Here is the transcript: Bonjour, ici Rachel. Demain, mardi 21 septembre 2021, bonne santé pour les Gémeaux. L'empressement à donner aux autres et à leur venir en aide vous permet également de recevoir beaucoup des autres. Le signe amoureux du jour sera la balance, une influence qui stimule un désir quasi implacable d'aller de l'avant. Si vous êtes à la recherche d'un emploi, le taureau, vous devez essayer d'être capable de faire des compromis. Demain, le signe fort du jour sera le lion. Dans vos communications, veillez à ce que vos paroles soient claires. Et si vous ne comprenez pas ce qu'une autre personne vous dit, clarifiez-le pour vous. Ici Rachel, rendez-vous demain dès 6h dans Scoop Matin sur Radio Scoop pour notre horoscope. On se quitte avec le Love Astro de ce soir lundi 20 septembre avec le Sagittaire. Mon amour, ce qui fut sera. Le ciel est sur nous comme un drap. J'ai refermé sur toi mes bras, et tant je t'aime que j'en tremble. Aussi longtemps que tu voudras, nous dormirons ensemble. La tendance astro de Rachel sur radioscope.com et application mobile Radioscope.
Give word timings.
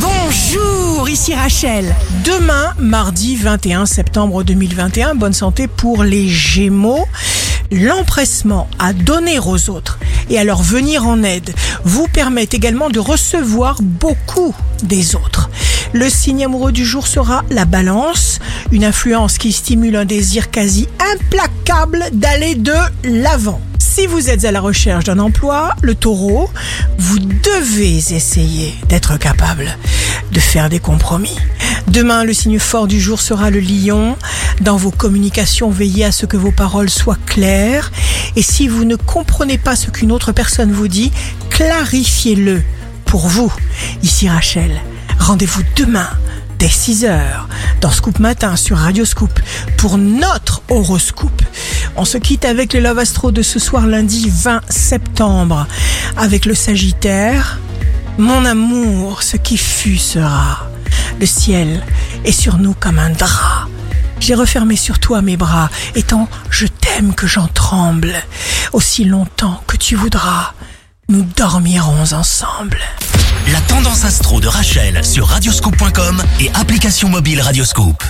Bonjour, 0.00 1.08
ici 1.08 1.34
Rachel. 1.34 1.94
Demain, 2.24 2.72
mardi 2.78 3.36
21 3.36 3.86
septembre 3.86 4.44
2021, 4.44 5.14
bonne 5.14 5.32
santé 5.32 5.66
pour 5.66 6.04
les 6.04 6.28
Gémeaux. 6.28 7.06
L'empressement 7.72 8.68
à 8.78 8.92
donner 8.92 9.38
aux 9.38 9.70
autres 9.70 9.98
et 10.30 10.38
à 10.38 10.44
leur 10.44 10.62
venir 10.62 11.06
en 11.06 11.22
aide 11.22 11.52
vous 11.84 12.06
permet 12.06 12.48
également 12.52 12.90
de 12.90 13.00
recevoir 13.00 13.78
beaucoup 13.82 14.54
des 14.82 15.16
autres. 15.16 15.50
Le 15.92 16.08
signe 16.08 16.44
amoureux 16.44 16.72
du 16.72 16.84
jour 16.84 17.06
sera 17.06 17.44
la 17.50 17.64
balance, 17.64 18.38
une 18.70 18.84
influence 18.84 19.38
qui 19.38 19.52
stimule 19.52 19.96
un 19.96 20.04
désir 20.04 20.50
quasi 20.50 20.86
implacable 21.14 22.04
d'aller 22.12 22.54
de 22.54 22.74
l'avant. 23.04 23.60
Si 23.98 24.06
vous 24.06 24.30
êtes 24.30 24.44
à 24.44 24.52
la 24.52 24.60
recherche 24.60 25.04
d'un 25.04 25.18
emploi, 25.18 25.74
le 25.82 25.94
taureau, 25.94 26.48
vous 26.98 27.18
devez 27.58 28.14
essayer 28.14 28.74
d'être 28.88 29.18
capable 29.18 29.76
de 30.30 30.38
faire 30.38 30.68
des 30.68 30.78
compromis. 30.78 31.36
Demain, 31.88 32.22
le 32.22 32.32
signe 32.32 32.60
fort 32.60 32.86
du 32.86 33.00
jour 33.00 33.20
sera 33.20 33.50
le 33.50 33.58
lion. 33.58 34.16
Dans 34.60 34.76
vos 34.76 34.92
communications, 34.92 35.68
veillez 35.68 36.04
à 36.04 36.12
ce 36.12 36.24
que 36.24 36.36
vos 36.36 36.52
paroles 36.52 36.90
soient 36.90 37.18
claires. 37.26 37.90
Et 38.36 38.42
si 38.42 38.68
vous 38.68 38.84
ne 38.84 38.94
comprenez 38.94 39.58
pas 39.58 39.74
ce 39.74 39.90
qu'une 39.90 40.12
autre 40.12 40.30
personne 40.30 40.70
vous 40.70 40.86
dit, 40.86 41.10
clarifiez-le 41.50 42.62
pour 43.04 43.26
vous. 43.26 43.52
Ici 44.04 44.28
Rachel, 44.28 44.80
rendez-vous 45.18 45.62
demain 45.74 46.08
dès 46.58 46.66
6h 46.66 47.18
dans 47.80 47.90
Scoop 47.90 48.18
Matin 48.18 48.56
sur 48.56 48.76
Radio 48.78 49.04
Scoop 49.04 49.40
pour 49.76 49.96
notre 49.96 50.62
horoscope. 50.68 51.42
On 51.96 52.04
se 52.04 52.18
quitte 52.18 52.44
avec 52.44 52.72
le 52.72 52.80
Love 52.80 52.98
Astro 52.98 53.30
de 53.32 53.42
ce 53.42 53.58
soir 53.58 53.86
lundi 53.86 54.30
20 54.30 54.60
septembre 54.68 55.66
avec 56.18 56.44
le 56.44 56.54
Sagittaire. 56.54 57.58
Mon 58.18 58.44
amour, 58.44 59.22
ce 59.22 59.36
qui 59.36 59.56
fut 59.56 59.96
sera. 59.96 60.68
Le 61.20 61.26
ciel 61.26 61.82
est 62.24 62.32
sur 62.32 62.58
nous 62.58 62.74
comme 62.74 62.98
un 62.98 63.10
drap. 63.10 63.68
J'ai 64.20 64.34
refermé 64.34 64.76
sur 64.76 64.98
toi 64.98 65.22
mes 65.22 65.36
bras, 65.36 65.70
et 65.94 66.02
tant 66.02 66.28
je 66.50 66.66
t'aime 66.66 67.14
que 67.14 67.26
j'en 67.26 67.46
tremble. 67.46 68.14
Aussi 68.72 69.04
longtemps 69.04 69.62
que 69.66 69.76
tu 69.76 69.94
voudras, 69.94 70.54
nous 71.08 71.22
dormirons 71.36 72.12
ensemble. 72.12 72.78
La 73.52 73.60
tendance 73.62 74.04
astro 74.04 74.40
de 74.40 74.48
Rachel 74.48 75.04
sur 75.04 75.28
radioscope.com 75.28 76.22
et 76.40 76.50
application 76.54 77.08
mobile 77.08 77.40
Radioscope. 77.40 78.02